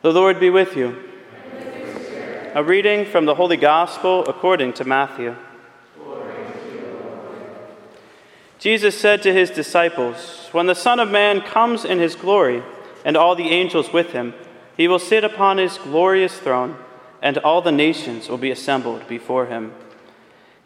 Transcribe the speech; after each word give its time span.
The 0.00 0.12
Lord 0.12 0.38
be 0.38 0.48
with 0.48 0.76
you. 0.76 0.96
A 2.54 2.62
reading 2.62 3.04
from 3.04 3.24
the 3.24 3.34
Holy 3.34 3.56
Gospel 3.56 4.24
according 4.28 4.74
to 4.74 4.84
Matthew. 4.84 5.34
Jesus 8.60 8.96
said 8.96 9.22
to 9.22 9.32
his 9.32 9.50
disciples, 9.50 10.48
When 10.52 10.66
the 10.66 10.76
Son 10.76 11.00
of 11.00 11.10
Man 11.10 11.40
comes 11.40 11.84
in 11.84 11.98
his 11.98 12.14
glory, 12.14 12.62
and 13.04 13.16
all 13.16 13.34
the 13.34 13.50
angels 13.50 13.92
with 13.92 14.12
him, 14.12 14.34
he 14.76 14.86
will 14.86 15.00
sit 15.00 15.24
upon 15.24 15.58
his 15.58 15.78
glorious 15.78 16.38
throne, 16.38 16.76
and 17.20 17.36
all 17.38 17.60
the 17.60 17.72
nations 17.72 18.28
will 18.28 18.38
be 18.38 18.52
assembled 18.52 19.08
before 19.08 19.46
him. 19.46 19.74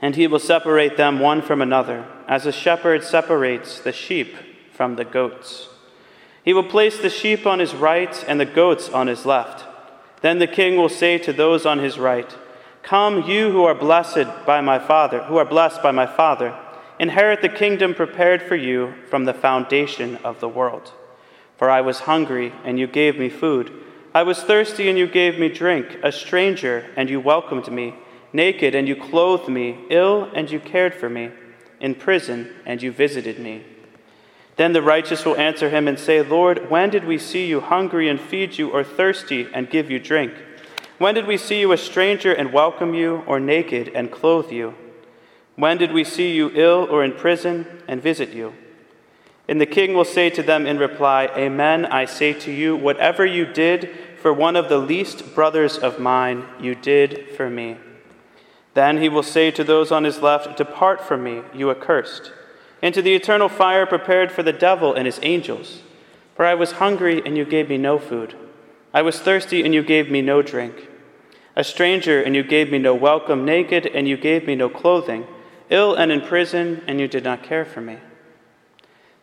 And 0.03 0.15
he 0.15 0.27
will 0.27 0.41
separate 0.41 0.99
them 0.99 1.21
one 1.21 1.41
from 1.41 1.63
another, 1.63 2.07
as 2.29 2.45
a 2.45 2.53
shepherd 2.53 3.03
separates 3.03 3.81
the 3.81 3.93
sheep 3.93 4.37
from 4.73 4.97
the 4.97 5.07
goats. 5.07 5.71
He 6.45 6.53
will 6.53 6.65
place 6.65 6.99
the 6.99 7.11
sheep 7.11 7.47
on 7.47 7.59
his 7.61 7.75
right 7.75 8.25
and 8.27 8.41
the 8.41 8.45
goats 8.45 8.89
on 8.89 9.07
his 9.07 9.25
left. 9.25 9.65
Then 10.23 10.39
the 10.39 10.47
king 10.47 10.77
will 10.77 10.89
say 10.89 11.19
to 11.19 11.33
those 11.33 11.67
on 11.67 11.79
his 11.79 11.99
right, 11.99 12.37
Come, 12.83 13.23
you 13.23 13.51
who 13.53 13.65
are 13.65 13.75
blessed 13.75 14.27
by 14.45 14.61
my 14.61 14.79
Father, 14.79 15.23
who 15.25 15.37
are 15.37 15.45
blessed 15.45 15.83
by 15.83 15.93
my 15.93 16.07
Father, 16.07 16.57
inherit 16.99 17.43
the 17.43 17.49
kingdom 17.49 17.95
prepared 17.95 18.43
for 18.43 18.57
you 18.57 18.95
from 19.09 19.25
the 19.25 19.35
foundation 19.35 20.17
of 20.25 20.41
the 20.41 20.49
world. 20.49 20.93
For 21.57 21.71
I 21.71 21.81
was 21.81 22.01
hungry, 22.01 22.53
and 22.65 22.79
you 22.79 22.89
gave 22.89 23.19
me 23.19 23.29
food. 23.29 23.73
I 24.13 24.25
was 24.25 24.43
thirsty, 24.43 24.89
and 24.89 24.99
you 24.99 25.07
gave 25.07 25.39
me 25.39 25.49
drink, 25.49 25.99
a 26.03 26.11
stranger, 26.11 26.87
and 26.97 27.09
you 27.09 27.21
welcomed 27.21 27.71
me, 27.71 27.95
naked, 28.33 28.75
and 28.75 28.89
you 28.89 28.97
clothed 28.97 29.49
me, 29.49 29.85
ill, 29.91 30.29
and 30.35 30.51
you 30.51 30.59
cared 30.59 30.95
for 30.95 31.09
me, 31.09 31.31
in 31.81 31.95
prison, 31.95 32.53
and 32.67 32.83
you 32.83 32.91
visited 32.91 33.39
me. 33.39 33.65
Then 34.57 34.73
the 34.73 34.83
righteous 34.83 35.25
will 35.25 35.37
answer 35.37 35.71
him 35.71 35.89
and 35.89 35.99
say, 35.99 36.21
Lord, 36.21 36.71
when 36.71 36.91
did 36.91 37.05
we 37.05 37.19
see 37.19 37.47
you 37.47 37.61
hungry 37.61 38.09
and 38.09 38.21
feed 38.21 38.59
you, 38.59 38.71
or 38.71 38.85
thirsty 38.85 39.49
and 39.53 39.71
give 39.71 39.91
you 39.91 39.99
drink? 39.99 40.33
When 40.99 41.15
did 41.15 41.27
we 41.27 41.37
see 41.37 41.61
you 41.61 41.73
a 41.73 41.79
stranger 41.79 42.33
and 42.33 42.53
welcome 42.53 42.95
you, 42.95 43.25
or 43.27 43.41
naked 43.41 43.89
and 43.95 44.13
clothe 44.13 44.53
you? 44.53 44.75
When 45.57 45.79
did 45.79 45.93
we 45.93 46.05
see 46.05 46.35
you 46.35 46.51
ill 46.55 46.87
or 46.91 47.03
in 47.03 47.13
prison 47.13 47.67
and 47.89 48.03
visit 48.03 48.31
you? 48.31 48.55
And 49.49 49.61
the 49.61 49.67
king 49.67 49.95
will 49.95 50.05
say 50.05 50.31
to 50.31 50.43
them 50.43 50.67
in 50.67 50.79
reply, 50.79 51.29
Amen, 51.37 51.87
I 51.87 52.05
say 52.05 52.33
to 52.35 52.53
you, 52.53 52.77
whatever 52.77 53.27
you 53.27 53.47
did 53.47 53.91
for 54.21 54.33
one 54.33 54.55
of 54.55 54.69
the 54.69 54.79
least 54.79 55.35
brothers 55.35 55.77
of 55.77 55.99
mine, 55.99 56.45
you 56.61 56.75
did 56.75 57.31
for 57.37 57.51
me. 57.51 57.79
Then 58.75 58.99
he 58.99 59.09
will 59.09 59.23
say 59.23 59.51
to 59.51 59.65
those 59.65 59.91
on 59.91 60.05
his 60.05 60.21
left, 60.21 60.57
Depart 60.57 61.03
from 61.03 61.25
me, 61.25 61.43
you 61.53 61.71
accursed 61.71 62.33
into 62.83 63.01
the 63.01 63.15
eternal 63.15 63.49
fire 63.49 63.87
prepared 63.87 64.33
for 64.33 64.43
the 64.43 64.53
devil 64.53 64.93
and 64.93 65.07
his 65.07 65.21
angels. 65.23 65.83
For 66.35 66.45
I 66.45 66.55
was 66.55 66.73
hungry, 66.73 67.23
and 67.25 67.37
you 67.37 67.45
gave 67.45 67.69
me 67.69 67.79
no 67.79 67.99
food. 67.99 68.35
I 68.93 69.03
was 69.03 69.21
thirsty, 69.21 69.63
and 69.65 69.73
you 69.73 69.83
gave 69.83 70.11
me 70.11 70.21
no 70.21 70.43
drink. 70.43 70.89
A 71.55 71.63
stranger, 71.63 72.21
and 72.21 72.35
you 72.35 72.43
gave 72.43 72.73
me 72.73 72.79
no 72.79 72.95
welcome. 72.95 73.45
Naked, 73.45 73.87
and 73.87 74.09
you 74.09 74.17
gave 74.17 74.47
me 74.47 74.57
no 74.57 74.69
clothing. 74.69 75.27
Ill 75.71 75.95
and 75.95 76.11
in 76.11 76.21
prison, 76.21 76.83
and 76.87 76.99
you 76.99 77.07
did 77.07 77.23
not 77.25 77.43
care 77.43 77.65
for 77.65 77.81
me. 77.81 77.99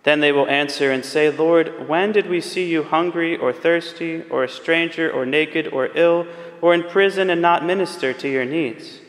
Then 0.04 0.22
they 0.22 0.32
will 0.32 0.48
answer 0.48 0.92
and 0.92 1.04
say, 1.04 1.30
Lord, 1.30 1.90
when 1.90 2.14
did 2.14 2.30
we 2.30 2.40
see 2.40 2.70
you 2.70 2.84
hungry, 2.84 3.36
or 3.36 3.52
thirsty, 3.52 4.24
or 4.30 4.44
a 4.44 4.50
stranger, 4.50 5.12
or 5.12 5.26
naked, 5.26 5.68
or 5.68 5.90
ill, 5.96 6.26
or 6.62 6.74
in 6.74 6.84
prison, 6.84 7.30
and 7.30 7.42
not 7.42 7.66
minister 7.66 8.14
to 8.14 8.30
your 8.30 8.46
needs? 8.46 9.02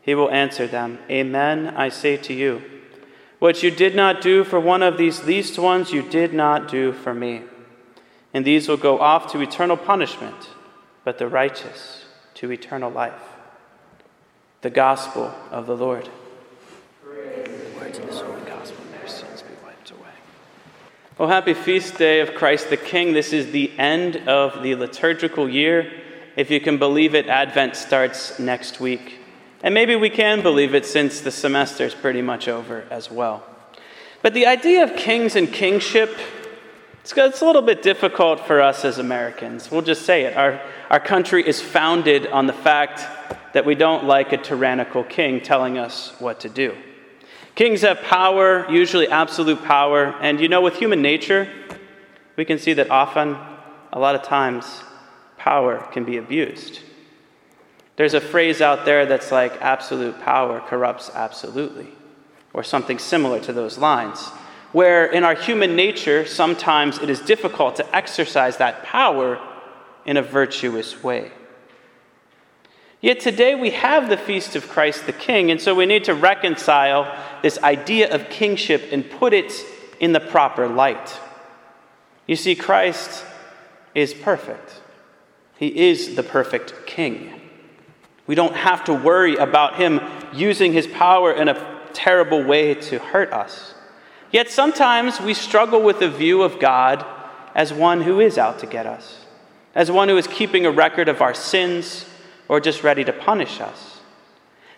He 0.00 0.14
will 0.14 0.30
answer 0.30 0.66
them, 0.66 0.98
Amen, 1.10 1.74
I 1.76 1.88
say 1.88 2.16
to 2.18 2.32
you. 2.32 2.62
What 3.40 3.62
you 3.62 3.70
did 3.70 3.96
not 3.96 4.20
do 4.20 4.44
for 4.44 4.60
one 4.60 4.82
of 4.82 4.98
these 4.98 5.24
least 5.24 5.58
ones, 5.58 5.92
you 5.92 6.02
did 6.02 6.34
not 6.34 6.68
do 6.68 6.92
for 6.92 7.14
me. 7.14 7.42
And 8.34 8.44
these 8.44 8.68
will 8.68 8.76
go 8.76 9.00
off 9.00 9.32
to 9.32 9.40
eternal 9.40 9.78
punishment, 9.78 10.50
but 11.04 11.16
the 11.16 11.26
righteous 11.26 12.04
to 12.34 12.52
eternal 12.52 12.90
life. 12.90 13.22
The 14.60 14.68
gospel 14.68 15.34
of 15.50 15.66
the 15.66 15.74
Lord. 15.74 16.10
Words 17.02 17.98
of 17.98 18.06
this 18.06 18.20
holy 18.20 18.42
gospel, 18.42 18.84
their 18.92 19.08
sins 19.08 19.40
be 19.40 19.54
wiped 19.64 19.90
away. 19.90 20.10
Oh, 21.18 21.26
happy 21.26 21.54
feast 21.54 21.96
day 21.96 22.20
of 22.20 22.34
Christ 22.34 22.68
the 22.68 22.76
King. 22.76 23.14
This 23.14 23.32
is 23.32 23.52
the 23.52 23.72
end 23.78 24.28
of 24.28 24.62
the 24.62 24.74
liturgical 24.74 25.48
year. 25.48 25.90
If 26.36 26.50
you 26.50 26.60
can 26.60 26.76
believe 26.76 27.14
it, 27.14 27.26
Advent 27.26 27.74
starts 27.74 28.38
next 28.38 28.80
week. 28.80 29.19
And 29.62 29.74
maybe 29.74 29.94
we 29.94 30.10
can 30.10 30.42
believe 30.42 30.74
it 30.74 30.86
since 30.86 31.20
the 31.20 31.30
semester 31.30 31.84
is 31.84 31.94
pretty 31.94 32.22
much 32.22 32.48
over 32.48 32.86
as 32.90 33.10
well. 33.10 33.44
But 34.22 34.34
the 34.34 34.46
idea 34.46 34.84
of 34.84 34.96
kings 34.96 35.36
and 35.36 35.52
kingship, 35.52 36.16
it's, 37.02 37.14
a 37.16 37.44
little 37.44 37.62
bit 37.62 37.82
difficult 37.82 38.40
for 38.40 38.60
us 38.60 38.84
as 38.84 38.98
Americans. 38.98 39.70
We'll 39.70 39.82
just 39.82 40.06
say 40.06 40.24
it. 40.24 40.36
Our, 40.36 40.60
our 40.90 41.00
country 41.00 41.46
is 41.46 41.60
founded 41.60 42.26
on 42.26 42.46
the 42.46 42.52
fact 42.52 43.54
that 43.54 43.66
we 43.66 43.74
don't 43.74 44.04
like 44.04 44.32
a 44.32 44.36
tyrannical 44.36 45.04
king 45.04 45.40
telling 45.40 45.78
us 45.78 46.14
what 46.20 46.40
to 46.40 46.48
do. 46.48 46.76
Kings 47.54 47.82
have 47.82 48.00
power, 48.02 48.70
usually 48.70 49.08
absolute 49.08 49.62
power, 49.64 50.14
and 50.20 50.40
you 50.40 50.48
know, 50.48 50.60
with 50.60 50.76
human 50.76 51.02
nature, 51.02 51.48
we 52.36 52.44
can 52.44 52.58
see 52.58 52.72
that 52.74 52.90
often, 52.90 53.36
a 53.92 53.98
lot 53.98 54.14
of 54.14 54.22
times, 54.22 54.82
power 55.36 55.86
can 55.92 56.04
be 56.04 56.16
abused. 56.16 56.80
There's 58.00 58.14
a 58.14 58.20
phrase 58.22 58.62
out 58.62 58.86
there 58.86 59.04
that's 59.04 59.30
like 59.30 59.60
absolute 59.60 60.18
power 60.22 60.60
corrupts 60.60 61.10
absolutely, 61.12 61.88
or 62.54 62.62
something 62.62 62.98
similar 62.98 63.40
to 63.40 63.52
those 63.52 63.76
lines, 63.76 64.26
where 64.72 65.04
in 65.04 65.22
our 65.22 65.34
human 65.34 65.76
nature, 65.76 66.24
sometimes 66.24 66.96
it 66.96 67.10
is 67.10 67.20
difficult 67.20 67.76
to 67.76 67.94
exercise 67.94 68.56
that 68.56 68.84
power 68.84 69.38
in 70.06 70.16
a 70.16 70.22
virtuous 70.22 71.02
way. 71.02 71.30
Yet 73.02 73.20
today 73.20 73.54
we 73.54 73.68
have 73.72 74.08
the 74.08 74.16
feast 74.16 74.56
of 74.56 74.66
Christ 74.66 75.04
the 75.04 75.12
King, 75.12 75.50
and 75.50 75.60
so 75.60 75.74
we 75.74 75.84
need 75.84 76.04
to 76.04 76.14
reconcile 76.14 77.22
this 77.42 77.58
idea 77.58 78.10
of 78.14 78.30
kingship 78.30 78.88
and 78.92 79.10
put 79.10 79.34
it 79.34 79.52
in 80.00 80.12
the 80.12 80.20
proper 80.20 80.66
light. 80.68 81.20
You 82.26 82.36
see, 82.36 82.54
Christ 82.54 83.26
is 83.94 84.14
perfect, 84.14 84.80
He 85.58 85.90
is 85.90 86.16
the 86.16 86.22
perfect 86.22 86.86
King. 86.86 87.36
We 88.30 88.36
don't 88.36 88.54
have 88.54 88.84
to 88.84 88.94
worry 88.94 89.34
about 89.34 89.74
him 89.74 90.00
using 90.32 90.72
his 90.72 90.86
power 90.86 91.32
in 91.32 91.48
a 91.48 91.80
terrible 91.92 92.44
way 92.44 92.74
to 92.74 93.00
hurt 93.00 93.32
us. 93.32 93.74
Yet 94.30 94.52
sometimes 94.52 95.20
we 95.20 95.34
struggle 95.34 95.82
with 95.82 95.98
the 95.98 96.08
view 96.08 96.42
of 96.42 96.60
God 96.60 97.04
as 97.56 97.72
one 97.72 98.02
who 98.02 98.20
is 98.20 98.38
out 98.38 98.60
to 98.60 98.66
get 98.66 98.86
us, 98.86 99.24
as 99.74 99.90
one 99.90 100.08
who 100.08 100.16
is 100.16 100.28
keeping 100.28 100.64
a 100.64 100.70
record 100.70 101.08
of 101.08 101.20
our 101.20 101.34
sins 101.34 102.06
or 102.46 102.60
just 102.60 102.84
ready 102.84 103.02
to 103.02 103.12
punish 103.12 103.60
us. 103.60 103.98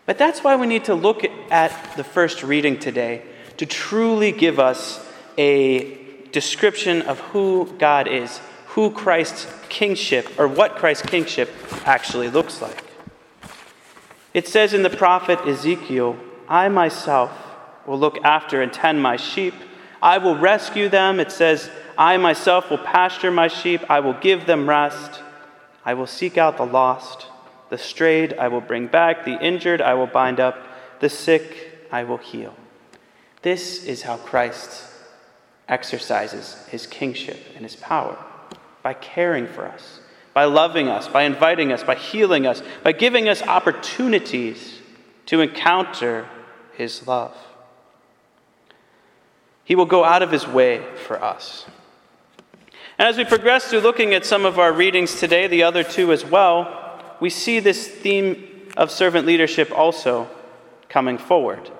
But 0.06 0.16
that's 0.16 0.42
why 0.42 0.56
we 0.56 0.66
need 0.66 0.84
to 0.84 0.94
look 0.94 1.22
at 1.50 1.94
the 1.98 2.04
first 2.04 2.42
reading 2.42 2.78
today 2.78 3.20
to 3.58 3.66
truly 3.66 4.32
give 4.32 4.58
us 4.58 5.06
a 5.36 6.24
description 6.32 7.02
of 7.02 7.20
who 7.20 7.70
God 7.78 8.08
is, 8.08 8.40
who 8.68 8.90
Christ's 8.90 9.46
kingship, 9.68 10.40
or 10.40 10.48
what 10.48 10.76
Christ's 10.76 11.06
kingship 11.06 11.50
actually 11.84 12.30
looks 12.30 12.62
like. 12.62 12.91
It 14.34 14.48
says 14.48 14.72
in 14.72 14.82
the 14.82 14.90
prophet 14.90 15.40
Ezekiel, 15.46 16.16
I 16.48 16.68
myself 16.68 17.30
will 17.86 17.98
look 17.98 18.18
after 18.24 18.62
and 18.62 18.72
tend 18.72 19.02
my 19.02 19.16
sheep. 19.16 19.54
I 20.00 20.18
will 20.18 20.36
rescue 20.36 20.88
them. 20.88 21.20
It 21.20 21.30
says, 21.30 21.70
I 21.98 22.16
myself 22.16 22.70
will 22.70 22.78
pasture 22.78 23.30
my 23.30 23.48
sheep. 23.48 23.82
I 23.90 24.00
will 24.00 24.14
give 24.14 24.46
them 24.46 24.68
rest. 24.68 25.20
I 25.84 25.94
will 25.94 26.06
seek 26.06 26.38
out 26.38 26.56
the 26.56 26.66
lost. 26.66 27.26
The 27.70 27.78
strayed 27.78 28.34
I 28.34 28.48
will 28.48 28.60
bring 28.60 28.86
back. 28.86 29.24
The 29.24 29.38
injured 29.40 29.80
I 29.80 29.94
will 29.94 30.06
bind 30.06 30.40
up. 30.40 30.58
The 31.00 31.08
sick 31.08 31.86
I 31.90 32.04
will 32.04 32.18
heal. 32.18 32.54
This 33.42 33.84
is 33.84 34.02
how 34.02 34.16
Christ 34.16 34.84
exercises 35.68 36.66
his 36.70 36.86
kingship 36.86 37.38
and 37.54 37.64
his 37.64 37.76
power 37.76 38.16
by 38.82 38.94
caring 38.94 39.46
for 39.46 39.66
us 39.66 40.00
by 40.34 40.44
loving 40.44 40.88
us, 40.88 41.08
by 41.08 41.22
inviting 41.22 41.72
us, 41.72 41.84
by 41.84 41.94
healing 41.94 42.46
us, 42.46 42.62
by 42.82 42.92
giving 42.92 43.28
us 43.28 43.42
opportunities 43.42 44.80
to 45.26 45.40
encounter 45.40 46.26
His 46.74 47.06
love. 47.06 47.36
He 49.64 49.74
will 49.74 49.86
go 49.86 50.04
out 50.04 50.22
of 50.22 50.30
His 50.30 50.46
way 50.46 50.82
for 51.06 51.22
us. 51.22 51.66
And 52.98 53.08
as 53.08 53.16
we 53.16 53.24
progress 53.24 53.66
through 53.66 53.80
looking 53.80 54.14
at 54.14 54.24
some 54.24 54.44
of 54.44 54.58
our 54.58 54.72
readings 54.72 55.18
today, 55.18 55.46
the 55.46 55.62
other 55.62 55.82
two 55.82 56.12
as 56.12 56.24
well, 56.24 57.16
we 57.20 57.30
see 57.30 57.60
this 57.60 57.88
theme 57.88 58.70
of 58.76 58.90
servant 58.90 59.26
leadership 59.26 59.70
also 59.70 60.28
coming 60.88 61.18
forward. 61.18 61.70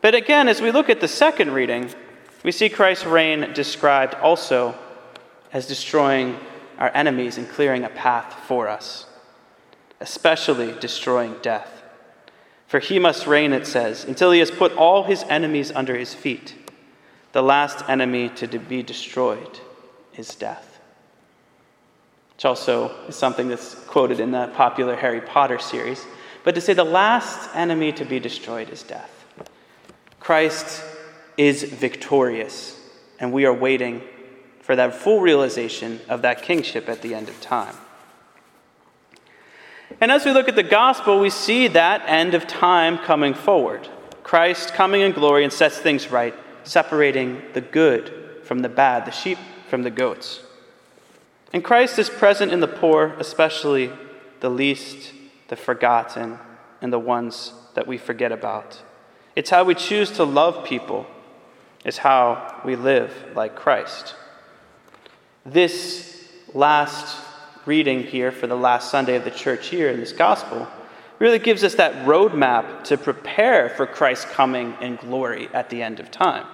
But 0.00 0.14
again, 0.14 0.48
as 0.48 0.60
we 0.60 0.70
look 0.70 0.88
at 0.88 1.00
the 1.00 1.08
second 1.08 1.52
reading, 1.52 1.90
we 2.44 2.52
see 2.52 2.68
Christ's 2.68 3.06
reign 3.06 3.52
described 3.52 4.14
also 4.14 4.74
as 5.52 5.66
destroying 5.66 6.38
our 6.78 6.90
enemies 6.94 7.38
and 7.38 7.48
clearing 7.48 7.84
a 7.84 7.88
path 7.88 8.34
for 8.46 8.68
us, 8.68 9.06
especially 10.00 10.72
destroying 10.80 11.34
death. 11.42 11.82
For 12.66 12.78
he 12.78 12.98
must 12.98 13.26
reign, 13.26 13.52
it 13.52 13.66
says, 13.66 14.04
until 14.04 14.30
he 14.30 14.38
has 14.40 14.50
put 14.50 14.72
all 14.72 15.04
his 15.04 15.24
enemies 15.24 15.72
under 15.72 15.96
his 15.96 16.14
feet. 16.14 16.54
The 17.32 17.42
last 17.42 17.88
enemy 17.88 18.28
to 18.30 18.46
be 18.58 18.82
destroyed 18.82 19.60
is 20.16 20.34
death. 20.34 20.78
which 22.38 22.44
also 22.44 22.94
is 23.08 23.16
something 23.16 23.48
that's 23.48 23.74
quoted 23.74 24.20
in 24.20 24.30
the 24.30 24.46
popular 24.54 24.94
Harry 24.94 25.20
Potter 25.20 25.58
series, 25.58 26.06
but 26.44 26.54
to 26.54 26.60
say 26.60 26.72
the 26.72 26.84
last 26.84 27.50
enemy 27.54 27.90
to 27.92 28.04
be 28.04 28.20
destroyed 28.20 28.70
is 28.70 28.84
death. 28.84 29.24
Christ 30.20 30.84
is 31.36 31.64
victorious, 31.64 32.78
and 33.18 33.32
we 33.32 33.44
are 33.44 33.52
waiting 33.52 34.02
for 34.68 34.76
that 34.76 34.94
full 34.94 35.18
realization 35.18 35.98
of 36.10 36.20
that 36.20 36.42
kingship 36.42 36.90
at 36.90 37.00
the 37.00 37.14
end 37.14 37.30
of 37.30 37.40
time. 37.40 37.74
And 39.98 40.12
as 40.12 40.26
we 40.26 40.30
look 40.30 40.46
at 40.46 40.56
the 40.56 40.62
gospel, 40.62 41.20
we 41.20 41.30
see 41.30 41.68
that 41.68 42.02
end 42.04 42.34
of 42.34 42.46
time 42.46 42.98
coming 42.98 43.32
forward. 43.32 43.88
Christ 44.22 44.74
coming 44.74 45.00
in 45.00 45.12
glory 45.12 45.42
and 45.42 45.50
sets 45.50 45.78
things 45.78 46.10
right, 46.10 46.34
separating 46.64 47.40
the 47.54 47.62
good 47.62 48.42
from 48.44 48.58
the 48.58 48.68
bad, 48.68 49.06
the 49.06 49.10
sheep 49.10 49.38
from 49.70 49.84
the 49.84 49.90
goats. 49.90 50.42
And 51.50 51.64
Christ 51.64 51.98
is 51.98 52.10
present 52.10 52.52
in 52.52 52.60
the 52.60 52.68
poor, 52.68 53.14
especially 53.18 53.90
the 54.40 54.50
least, 54.50 55.14
the 55.48 55.56
forgotten, 55.56 56.38
and 56.82 56.92
the 56.92 56.98
ones 56.98 57.54
that 57.72 57.86
we 57.86 57.96
forget 57.96 58.32
about. 58.32 58.82
It's 59.34 59.48
how 59.48 59.64
we 59.64 59.74
choose 59.74 60.10
to 60.10 60.24
love 60.24 60.66
people, 60.66 61.06
is 61.86 61.96
how 61.96 62.60
we 62.66 62.76
live 62.76 63.14
like 63.34 63.56
Christ. 63.56 64.14
This 65.44 66.28
last 66.54 67.16
reading 67.66 68.02
here 68.02 68.32
for 68.32 68.46
the 68.46 68.56
last 68.56 68.90
Sunday 68.90 69.16
of 69.16 69.24
the 69.24 69.30
church 69.30 69.72
year 69.72 69.90
in 69.90 70.00
this 70.00 70.12
gospel 70.12 70.66
really 71.18 71.38
gives 71.38 71.64
us 71.64 71.74
that 71.74 72.06
roadmap 72.06 72.84
to 72.84 72.96
prepare 72.96 73.68
for 73.70 73.86
Christ's 73.86 74.26
coming 74.26 74.74
in 74.80 74.96
glory 74.96 75.48
at 75.52 75.68
the 75.68 75.82
end 75.82 76.00
of 76.00 76.10
time. 76.10 76.46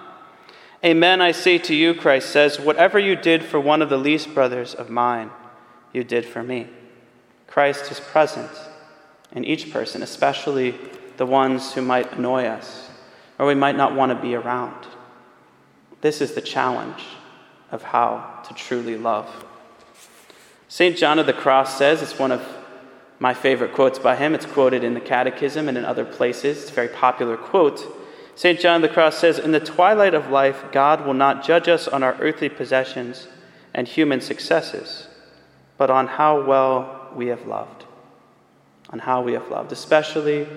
Amen, 0.83 1.21
I 1.21 1.31
say 1.31 1.57
to 1.59 1.73
you, 1.73 1.93
Christ 1.93 2.29
says, 2.29 2.59
whatever 2.59 2.99
you 2.99 3.15
did 3.15 3.43
for 3.43 3.59
one 3.59 3.81
of 3.81 3.89
the 3.89 3.97
least 3.97 4.33
brothers 4.33 4.73
of 4.73 4.89
mine, 4.89 5.31
you 5.93 6.03
did 6.03 6.25
for 6.25 6.43
me. 6.43 6.67
Christ 7.47 7.91
is 7.91 7.99
present 7.99 8.51
in 9.31 9.45
each 9.45 9.71
person, 9.71 10.03
especially 10.03 10.75
the 11.17 11.25
ones 11.25 11.73
who 11.73 11.81
might 11.81 12.11
annoy 12.13 12.45
us 12.45 12.89
or 13.39 13.45
we 13.45 13.55
might 13.55 13.75
not 13.75 13.95
want 13.95 14.11
to 14.11 14.21
be 14.21 14.35
around. 14.35 14.85
This 16.01 16.21
is 16.21 16.33
the 16.33 16.41
challenge 16.41 17.03
of 17.71 17.83
how 17.83 18.41
to 18.47 18.53
truly 18.53 18.97
love. 18.97 19.45
St. 20.67 20.97
John 20.97 21.19
of 21.19 21.25
the 21.25 21.33
Cross 21.33 21.77
says, 21.77 22.01
it's 22.01 22.19
one 22.19 22.31
of 22.31 22.45
my 23.19 23.33
favorite 23.33 23.73
quotes 23.73 23.99
by 23.99 24.15
him. 24.15 24.33
It's 24.35 24.45
quoted 24.45 24.83
in 24.83 24.93
the 24.93 24.99
Catechism 24.99 25.69
and 25.69 25.77
in 25.77 25.85
other 25.85 26.05
places. 26.05 26.63
It's 26.63 26.71
a 26.71 26.73
very 26.73 26.89
popular 26.89 27.37
quote. 27.37 27.85
St. 28.35 28.59
John 28.59 28.77
of 28.77 28.81
the 28.81 28.93
Cross 28.93 29.19
says, 29.19 29.39
In 29.39 29.51
the 29.51 29.59
twilight 29.59 30.13
of 30.13 30.29
life, 30.29 30.65
God 30.71 31.05
will 31.05 31.13
not 31.13 31.43
judge 31.43 31.69
us 31.69 31.87
on 31.87 32.03
our 32.03 32.15
earthly 32.19 32.49
possessions 32.49 33.27
and 33.73 33.87
human 33.87 34.19
successes, 34.19 35.07
but 35.77 35.89
on 35.89 36.07
how 36.07 36.43
well 36.43 37.09
we 37.15 37.27
have 37.27 37.47
loved. 37.47 37.85
On 38.89 38.99
how 38.99 39.21
we 39.21 39.33
have 39.33 39.49
loved, 39.49 39.71
especially 39.71 40.47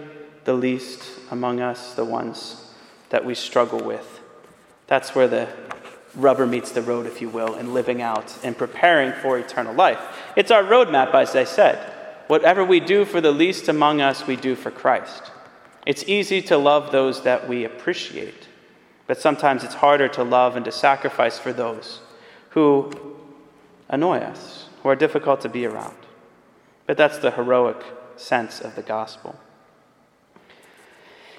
the 0.45 0.53
least 0.53 1.03
among 1.31 1.61
us, 1.61 1.95
the 1.95 2.05
ones 2.05 2.73
that 3.11 3.25
we 3.25 3.35
struggle 3.35 3.81
with. 3.81 4.21
That's 4.87 5.15
where 5.15 5.29
the 5.29 5.49
rubber 6.15 6.47
meets 6.47 6.73
the 6.73 6.83
road, 6.83 7.07
if 7.07 7.21
you 7.21 7.29
will, 7.29 7.55
in 7.55 7.75
living 7.75 8.03
out 8.03 8.37
and 8.43 8.57
preparing 8.57 9.13
for 9.21 9.39
eternal 9.39 9.75
life. 9.75 9.99
It's 10.37 10.51
our 10.51 10.63
roadmap, 10.63 11.15
as 11.15 11.37
I 11.37 11.45
said. 11.45 11.79
Whatever 12.27 12.65
we 12.65 12.81
do 12.81 13.05
for 13.05 13.21
the 13.21 13.33
least 13.33 13.69
among 13.69 14.01
us, 14.01 14.27
we 14.27 14.37
do 14.37 14.55
for 14.55 14.71
Christ. 14.71 15.31
It's 15.87 16.05
easy 16.07 16.43
to 16.43 16.59
love 16.59 16.93
those 16.93 17.23
that 17.23 17.49
we 17.49 17.65
appreciate, 17.65 18.49
but 19.07 19.19
sometimes 19.19 19.65
it's 19.65 19.75
harder 19.75 20.09
to 20.09 20.23
love 20.23 20.55
and 20.55 20.65
to 20.67 20.73
sacrifice 20.73 21.39
for 21.39 21.53
those 21.53 22.01
who 22.51 23.17
annoy 23.89 24.19
us, 24.19 24.69
who 24.83 24.89
are 24.91 24.97
difficult 24.97 25.41
to 25.43 25.49
be 25.49 25.65
around. 25.65 25.97
But 26.87 26.97
that's 26.97 27.19
the 27.19 27.31
heroic 27.31 27.83
sense 28.17 28.61
of 28.61 28.75
the 28.75 28.83
gospel. 28.83 29.39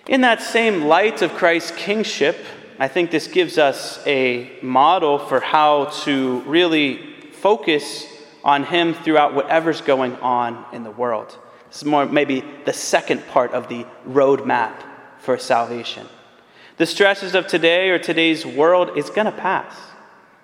In 0.08 0.22
that 0.22 0.42
same 0.42 0.86
light 0.86 1.22
of 1.22 1.34
Christ's 1.34 1.72
kingship, 1.72 2.44
I 2.82 2.88
think 2.88 3.12
this 3.12 3.28
gives 3.28 3.58
us 3.58 4.02
a 4.08 4.58
model 4.62 5.20
for 5.20 5.42
how 5.42 5.86
to 6.04 6.40
really 6.42 6.98
focus 7.34 8.08
on 8.42 8.64
Him 8.64 8.94
throughout 8.94 9.36
whatever's 9.36 9.82
going 9.82 10.16
on 10.18 10.66
in 10.72 10.84
the 10.84 10.92
world. 10.92 11.38
This 11.68 11.80
is 11.80 11.86
more 11.86 12.06
maybe 12.06 12.42
the 12.64 12.72
second 12.72 13.28
part 13.28 13.52
of 13.52 13.68
the 13.68 13.86
roadmap 14.08 14.82
for 15.20 15.38
salvation. 15.38 16.08
The 16.78 16.86
stresses 16.86 17.36
of 17.36 17.48
today 17.48 17.90
or 17.90 18.00
today's 18.00 18.46
world 18.46 18.98
is 18.98 19.10
going 19.10 19.26
to 19.26 19.34
pass. 19.34 19.76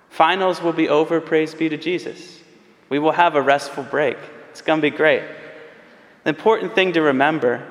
Finals 0.10 0.62
will 0.62 0.74
be 0.74 0.90
over, 0.90 1.22
praise 1.22 1.56
be 1.56 1.70
to 1.70 1.78
Jesus. 1.78 2.42
We 2.90 3.00
will 3.00 3.14
have 3.14 3.36
a 3.36 3.42
restful 3.42 3.84
break. 3.84 4.18
It's 4.52 4.62
going 4.62 4.82
to 4.82 4.92
be 4.92 4.96
great. 4.96 5.24
The 6.26 6.32
important 6.32 6.76
thing 6.76 6.92
to 6.94 7.02
remember 7.02 7.66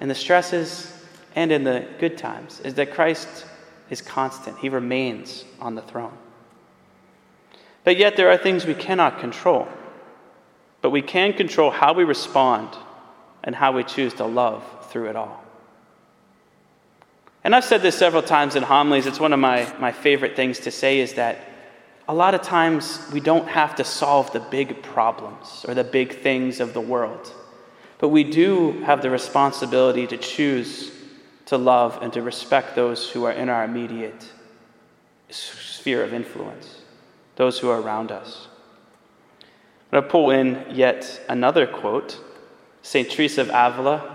in 0.00 0.08
the 0.08 0.14
stresses 0.14 0.90
and 1.34 1.52
in 1.52 1.64
the 1.64 1.86
good 1.98 2.16
times 2.16 2.60
is 2.60 2.72
that 2.74 2.94
Christ 2.94 3.44
is 3.90 4.00
constant, 4.02 4.58
He 4.58 4.68
remains 4.68 5.44
on 5.60 5.74
the 5.74 5.82
throne. 5.82 6.16
But 7.84 7.96
yet, 7.96 8.16
there 8.16 8.30
are 8.30 8.36
things 8.36 8.66
we 8.66 8.74
cannot 8.74 9.20
control. 9.20 9.68
But 10.82 10.90
we 10.90 11.02
can 11.02 11.32
control 11.32 11.70
how 11.70 11.92
we 11.92 12.04
respond 12.04 12.76
and 13.44 13.54
how 13.54 13.72
we 13.72 13.84
choose 13.84 14.14
to 14.14 14.24
love 14.24 14.64
through 14.90 15.08
it 15.08 15.16
all. 15.16 15.42
And 17.44 17.54
I've 17.54 17.64
said 17.64 17.80
this 17.80 17.96
several 17.96 18.22
times 18.22 18.56
in 18.56 18.64
homilies. 18.64 19.06
It's 19.06 19.20
one 19.20 19.32
of 19.32 19.38
my, 19.38 19.72
my 19.78 19.92
favorite 19.92 20.34
things 20.34 20.58
to 20.60 20.72
say 20.72 20.98
is 20.98 21.14
that 21.14 21.38
a 22.08 22.14
lot 22.14 22.34
of 22.34 22.42
times 22.42 23.00
we 23.12 23.20
don't 23.20 23.48
have 23.48 23.76
to 23.76 23.84
solve 23.84 24.32
the 24.32 24.40
big 24.40 24.82
problems 24.82 25.64
or 25.68 25.74
the 25.74 25.84
big 25.84 26.22
things 26.22 26.58
of 26.58 26.72
the 26.72 26.80
world. 26.80 27.32
But 27.98 28.08
we 28.08 28.24
do 28.24 28.72
have 28.82 29.00
the 29.02 29.10
responsibility 29.10 30.06
to 30.08 30.16
choose 30.16 30.90
to 31.46 31.56
love 31.56 31.98
and 32.02 32.12
to 32.12 32.22
respect 32.22 32.74
those 32.74 33.10
who 33.10 33.24
are 33.24 33.32
in 33.32 33.48
our 33.48 33.64
immediate 33.64 34.32
sphere 35.30 36.04
of 36.04 36.12
influence, 36.12 36.82
those 37.36 37.58
who 37.58 37.68
are 37.70 37.80
around 37.80 38.12
us. 38.12 38.48
I'm 39.40 40.00
going 40.00 40.02
to 40.02 40.10
pull 40.10 40.30
in 40.30 40.66
yet 40.70 41.22
another 41.28 41.66
quote. 41.66 42.20
St. 42.82 43.10
Teresa 43.10 43.40
of 43.40 43.48
Avila, 43.48 44.14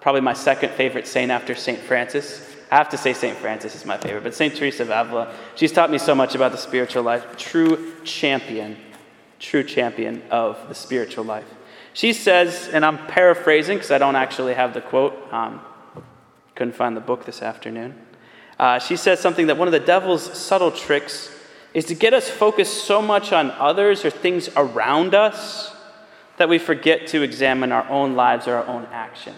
probably 0.00 0.20
my 0.20 0.32
second 0.32 0.70
favorite 0.72 1.06
saint 1.06 1.30
after 1.30 1.54
St. 1.54 1.78
Francis. 1.78 2.54
I 2.70 2.76
have 2.76 2.88
to 2.90 2.96
say 2.96 3.12
St. 3.12 3.36
Francis 3.36 3.74
is 3.74 3.84
my 3.84 3.96
favorite, 3.96 4.24
but 4.24 4.34
St. 4.34 4.54
Teresa 4.54 4.82
of 4.82 4.90
Avila, 4.90 5.32
she's 5.54 5.72
taught 5.72 5.90
me 5.90 5.98
so 5.98 6.14
much 6.14 6.34
about 6.34 6.52
the 6.52 6.58
spiritual 6.58 7.04
life. 7.04 7.36
True 7.36 7.92
champion, 8.04 8.76
true 9.38 9.62
champion 9.62 10.22
of 10.30 10.68
the 10.68 10.74
spiritual 10.74 11.24
life. 11.24 11.46
She 11.92 12.12
says, 12.12 12.68
and 12.72 12.84
I'm 12.84 12.98
paraphrasing 13.06 13.76
because 13.76 13.92
I 13.92 13.98
don't 13.98 14.16
actually 14.16 14.54
have 14.54 14.74
the 14.74 14.80
quote, 14.80 15.32
um, 15.32 15.60
couldn't 16.54 16.74
find 16.74 16.96
the 16.96 17.00
book 17.00 17.24
this 17.24 17.42
afternoon. 17.42 17.94
Uh, 18.58 18.78
she 18.78 18.96
says 18.96 19.20
something 19.20 19.48
that 19.48 19.56
one 19.56 19.68
of 19.68 19.72
the 19.72 19.80
devil's 19.80 20.22
subtle 20.38 20.70
tricks 20.70 21.30
is 21.72 21.84
to 21.86 21.94
get 21.94 22.14
us 22.14 22.30
focused 22.30 22.84
so 22.84 23.02
much 23.02 23.32
on 23.32 23.50
others 23.52 24.04
or 24.04 24.10
things 24.10 24.48
around 24.56 25.14
us 25.14 25.74
that 26.36 26.48
we 26.48 26.58
forget 26.58 27.06
to 27.08 27.22
examine 27.22 27.72
our 27.72 27.88
own 27.88 28.14
lives 28.14 28.46
or 28.46 28.54
our 28.56 28.66
own 28.66 28.86
actions. 28.92 29.36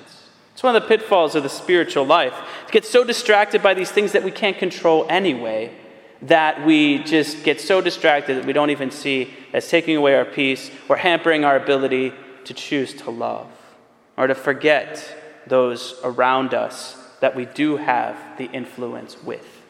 It's 0.52 0.62
one 0.62 0.75
of 0.75 0.82
the 0.82 0.88
pitfalls 0.88 1.35
of 1.35 1.42
the 1.42 1.49
spiritual 1.49 2.04
life 2.04 2.35
to 2.66 2.73
get 2.73 2.85
so 2.85 3.04
distracted 3.04 3.62
by 3.62 3.75
these 3.75 3.90
things 3.90 4.12
that 4.12 4.23
we 4.23 4.30
can't 4.30 4.56
control 4.56 5.06
anyway 5.08 5.75
that 6.23 6.64
we 6.64 6.99
just 7.00 7.44
get 7.44 7.61
so 7.61 7.82
distracted 7.82 8.37
that 8.37 8.46
we 8.46 8.54
don't 8.54 8.70
even 8.70 8.90
see 8.90 9.35
as 9.52 9.68
taking 9.68 9.96
away 9.96 10.14
our 10.14 10.25
peace 10.25 10.70
or 10.88 10.96
hampering 10.96 11.44
our 11.44 11.56
ability 11.56 12.12
to 12.44 12.54
choose 12.54 12.94
to 12.94 13.11
love 13.11 13.49
or 14.16 14.26
to 14.26 14.35
forget 14.35 15.14
those 15.46 15.94
around 16.02 16.54
us 16.54 16.96
that 17.20 17.35
we 17.35 17.44
do 17.46 17.76
have 17.76 18.16
the 18.38 18.46
influence 18.46 19.23
with. 19.23 19.62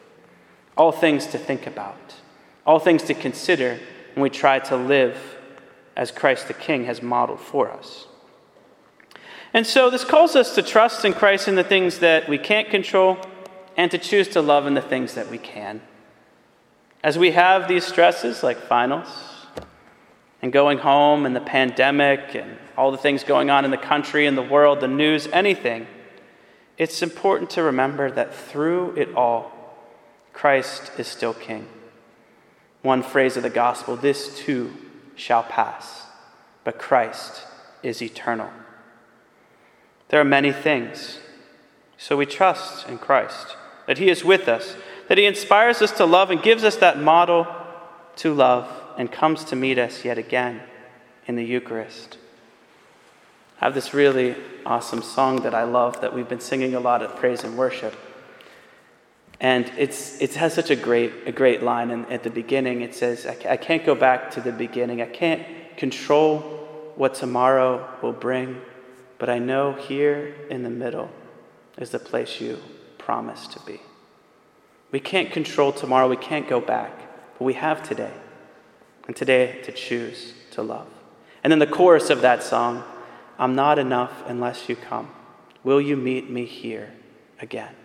All 0.77 0.91
things 0.91 1.27
to 1.27 1.37
think 1.37 1.65
about, 1.65 2.15
all 2.65 2.79
things 2.79 3.03
to 3.03 3.13
consider 3.13 3.79
when 4.13 4.23
we 4.23 4.29
try 4.29 4.59
to 4.59 4.75
live 4.75 5.17
as 5.95 6.11
Christ 6.11 6.47
the 6.47 6.53
King 6.53 6.85
has 6.85 7.01
modeled 7.01 7.39
for 7.39 7.71
us. 7.71 8.07
And 9.53 9.65
so 9.65 9.89
this 9.89 10.03
calls 10.03 10.35
us 10.35 10.53
to 10.55 10.61
trust 10.61 11.03
in 11.05 11.13
Christ 11.13 11.47
in 11.47 11.55
the 11.55 11.63
things 11.63 11.99
that 11.99 12.29
we 12.29 12.37
can't 12.37 12.69
control 12.69 13.17
and 13.75 13.89
to 13.91 13.97
choose 13.97 14.27
to 14.29 14.41
love 14.41 14.67
in 14.67 14.73
the 14.73 14.81
things 14.81 15.15
that 15.15 15.29
we 15.29 15.37
can. 15.37 15.81
As 17.03 17.17
we 17.17 17.31
have 17.31 17.67
these 17.67 17.85
stresses 17.85 18.43
like 18.43 18.57
finals 18.57 19.07
and 20.41 20.51
going 20.51 20.79
home 20.79 21.25
and 21.25 21.35
the 21.35 21.41
pandemic 21.41 22.35
and 22.35 22.57
all 22.77 22.91
the 22.91 22.97
things 22.97 23.23
going 23.23 23.49
on 23.49 23.65
in 23.65 23.71
the 23.71 23.77
country 23.77 24.27
and 24.27 24.37
the 24.37 24.43
world, 24.43 24.81
the 24.81 24.87
news, 24.87 25.27
anything, 25.33 25.87
it's 26.77 27.01
important 27.01 27.49
to 27.51 27.63
remember 27.63 28.11
that 28.11 28.33
through 28.33 28.95
it 28.95 29.13
all, 29.15 29.51
Christ 30.33 30.91
is 30.97 31.07
still 31.07 31.33
King. 31.33 31.67
One 32.83 33.01
phrase 33.01 33.35
of 33.35 33.43
the 33.43 33.49
gospel 33.49 33.95
this 33.95 34.37
too 34.37 34.73
shall 35.15 35.43
pass, 35.43 36.05
but 36.63 36.77
Christ 36.77 37.41
is 37.81 38.01
eternal. 38.01 38.49
There 40.09 40.21
are 40.21 40.25
many 40.25 40.51
things, 40.51 41.19
so 41.97 42.15
we 42.15 42.25
trust 42.25 42.87
in 42.87 42.99
Christ, 42.99 43.57
that 43.87 43.97
He 43.97 44.09
is 44.09 44.23
with 44.23 44.47
us, 44.47 44.75
that 45.07 45.17
He 45.17 45.25
inspires 45.25 45.81
us 45.81 45.91
to 45.93 46.05
love 46.05 46.29
and 46.29 46.41
gives 46.43 46.63
us 46.63 46.75
that 46.77 46.99
model 46.99 47.47
to 48.17 48.33
love 48.33 48.69
and 48.97 49.11
comes 49.11 49.43
to 49.45 49.55
meet 49.55 49.79
us 49.79 50.05
yet 50.05 50.17
again 50.17 50.61
in 51.25 51.35
the 51.35 51.43
Eucharist. 51.43 52.17
I 53.59 53.65
have 53.65 53.73
this 53.73 53.93
really 53.93 54.35
awesome 54.67 55.01
song 55.01 55.41
that 55.41 55.55
I 55.55 55.63
love 55.63 56.01
that 56.01 56.13
we've 56.13 56.29
been 56.29 56.39
singing 56.39 56.75
a 56.75 56.79
lot 56.79 57.01
at 57.01 57.15
praise 57.15 57.43
and 57.43 57.57
worship. 57.57 57.95
And 59.39 59.71
it's, 59.77 60.21
it 60.21 60.35
has 60.35 60.53
such 60.53 60.69
a 60.69 60.75
great, 60.75 61.11
a 61.25 61.31
great 61.31 61.63
line 61.63 61.89
in, 61.89 62.05
at 62.05 62.23
the 62.23 62.29
beginning. 62.29 62.81
It 62.81 62.93
says, 62.93 63.25
I, 63.25 63.57
can't 63.57 63.83
go 63.83 63.95
back 63.95 64.29
to 64.31 64.41
the 64.41 64.51
beginning. 64.51 65.01
I 65.01 65.07
can't 65.07 65.43
control 65.75 66.39
what 66.95 67.15
tomorrow 67.15 67.87
will 68.03 68.13
bring, 68.13 68.61
but 69.17 69.29
I 69.29 69.39
know 69.39 69.73
here 69.73 70.35
in 70.49 70.61
the 70.61 70.69
middle 70.69 71.09
is 71.79 71.89
the 71.89 71.99
place 71.99 72.39
you 72.39 72.59
promised 72.97 73.53
to 73.53 73.59
be. 73.61 73.81
We 74.91 74.99
can't 74.99 75.31
control 75.31 75.71
tomorrow, 75.71 76.07
we 76.07 76.17
can't 76.17 76.47
go 76.47 76.61
back, 76.61 76.91
but 77.37 77.45
we 77.45 77.53
have 77.53 77.81
today. 77.81 78.13
And 79.07 79.15
today 79.15 79.61
to 79.63 79.71
choose 79.71 80.33
to 80.51 80.61
love. 80.61 80.87
And 81.43 81.51
then 81.51 81.59
the 81.59 81.67
chorus 81.67 82.09
of 82.09 82.21
that 82.21 82.43
song 82.43 82.83
I'm 83.39 83.55
not 83.55 83.77
enough 83.77 84.23
unless 84.25 84.67
you 84.67 84.75
come. 84.75 85.09
Will 85.63 85.81
you 85.81 85.95
meet 85.95 86.29
me 86.29 86.45
here 86.45 86.93
again? 87.39 87.75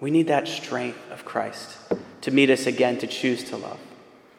We 0.00 0.10
need 0.10 0.28
that 0.28 0.48
strength 0.48 0.98
of 1.10 1.24
Christ 1.24 1.76
to 2.22 2.30
meet 2.30 2.48
us 2.50 2.66
again, 2.66 2.98
to 2.98 3.06
choose 3.06 3.44
to 3.44 3.56
love. 3.56 3.78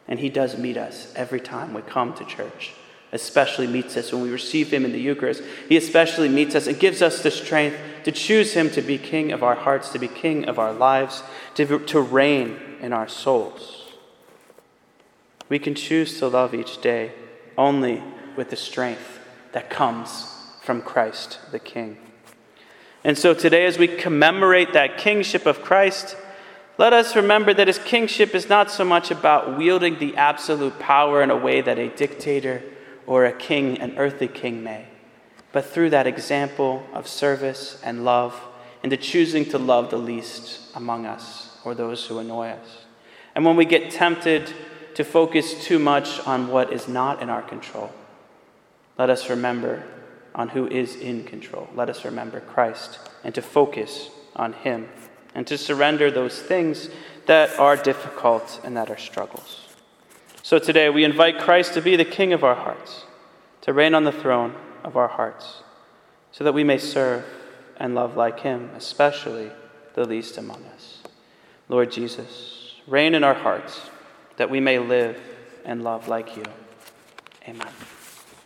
And 0.08 0.20
He 0.20 0.30
does 0.30 0.58
meet 0.58 0.78
us 0.78 1.14
every 1.16 1.40
time 1.40 1.74
we 1.74 1.82
come 1.84 2.14
to 2.16 2.26
church, 2.26 2.74
especially 3.12 3.68
meets 3.68 3.96
us 3.96 4.12
when 4.12 4.24
we 4.24 4.32
receive 4.32 4.72
Him 4.72 4.86
in 4.86 4.92
the 4.92 5.00
Eucharist. 5.00 5.44
He 5.70 5.78
especially 5.78 6.30
meets 6.30 6.56
us 6.56 6.68
and 6.68 6.80
gives 6.80 7.02
us 7.02 7.22
the 7.22 7.32
strength 7.32 7.78
to 8.04 8.12
choose 8.12 8.54
Him 8.54 8.72
to 8.72 8.82
be 8.82 8.98
King 8.98 9.32
of 9.32 9.44
our 9.44 9.56
hearts, 9.56 9.90
to 9.90 10.00
be 10.00 10.08
King 10.08 10.46
of 10.46 10.58
our 10.58 10.74
lives, 10.74 11.22
to, 11.56 11.80
to 11.80 12.02
reign 12.02 12.60
in 12.82 12.92
our 12.92 13.08
souls. 13.08 13.94
We 15.48 15.60
can 15.60 15.76
choose 15.76 16.18
to 16.20 16.28
love 16.28 16.56
each 16.56 16.82
day 16.82 17.12
only 17.58 18.02
with 18.36 18.50
the 18.50 18.56
strength 18.56 19.20
that 19.54 19.70
comes 19.70 20.34
from 20.62 20.82
Christ 20.82 21.40
the 21.52 21.60
King. 21.60 21.98
And 23.04 23.18
so 23.18 23.34
today, 23.34 23.66
as 23.66 23.78
we 23.78 23.88
commemorate 23.88 24.74
that 24.74 24.98
kingship 24.98 25.46
of 25.46 25.64
Christ, 25.64 26.16
let 26.78 26.94
us 26.94 27.16
remember 27.16 27.54
that 27.54 27.68
his 27.68 27.80
kingship 27.80 28.36
is 28.36 28.48
not 28.48 28.70
so 28.72 28.86
much 28.86 29.12
about 29.12 29.58
wielding 29.58 30.00
the 30.00 30.16
absolute 30.16 30.78
power 30.80 31.22
in 31.22 31.32
a 31.32 31.38
way 31.38 31.62
that 31.62 31.80
a 31.80 31.90
dictator 31.90 32.62
or 33.08 33.26
a 33.26 33.34
king, 33.34 33.80
an 33.80 33.98
earthly 33.98 34.28
king, 34.28 34.64
may, 34.64 34.86
but 35.52 35.66
through 35.66 35.90
that 35.90 36.08
example 36.08 36.86
of 36.94 37.08
service 37.08 37.82
and 37.84 38.06
love, 38.06 38.40
and 38.84 38.92
the 38.92 38.98
choosing 38.98 39.46
to 39.46 39.58
love 39.58 39.90
the 39.90 39.98
least 39.98 40.76
among 40.76 41.06
us 41.06 41.58
or 41.64 41.76
those 41.76 42.06
who 42.06 42.20
annoy 42.20 42.50
us. 42.50 42.86
And 43.36 43.46
when 43.46 43.56
we 43.56 43.66
get 43.66 43.92
tempted 43.92 44.54
to 44.96 45.04
focus 45.04 45.64
too 45.64 45.80
much 45.80 46.20
on 46.28 46.48
what 46.48 46.72
is 46.74 46.88
not 46.88 47.22
in 47.22 47.30
our 47.30 47.42
control, 47.42 47.92
let 48.98 49.10
us 49.10 49.30
remember 49.30 49.84
on 50.34 50.50
who 50.50 50.68
is 50.68 50.96
in 50.96 51.24
control. 51.24 51.70
Let 51.76 51.90
us 51.90 52.06
remember 52.06 52.40
Christ 52.40 53.00
and 53.24 53.34
to 53.36 53.42
focus 53.42 54.10
on 54.36 54.54
Him 54.54 54.90
and 55.36 55.46
to 55.48 55.58
surrender 55.58 56.12
those 56.12 56.42
things 56.42 56.90
that 57.26 57.58
are 57.60 57.76
difficult 57.76 58.60
and 58.64 58.76
that 58.78 58.90
are 58.90 58.98
struggles. 58.98 59.68
So 60.44 60.60
today 60.60 60.90
we 60.90 61.04
invite 61.04 61.40
Christ 61.40 61.74
to 61.76 61.82
be 61.82 61.96
the 61.96 62.06
King 62.06 62.34
of 62.34 62.44
our 62.44 62.56
hearts, 62.56 63.06
to 63.62 63.74
reign 63.74 63.94
on 63.94 64.04
the 64.04 64.12
throne 64.12 64.56
of 64.84 64.98
our 64.98 65.08
hearts, 65.08 65.64
so 66.32 66.44
that 66.44 66.54
we 66.54 66.64
may 66.64 66.78
serve 66.78 67.26
and 67.78 67.96
love 67.96 68.18
like 68.18 68.40
Him, 68.40 68.72
especially 68.76 69.52
the 69.94 70.06
least 70.06 70.38
among 70.38 70.64
us. 70.66 71.04
Lord 71.70 71.92
Jesus, 71.92 72.76
reign 72.88 73.16
in 73.16 73.24
our 73.24 73.34
hearts 73.34 73.82
that 74.38 74.50
we 74.50 74.60
may 74.60 74.80
live 74.80 75.18
and 75.64 75.84
love 75.84 76.08
like 76.08 76.36
you. 76.36 76.44
Amen. 77.48 77.72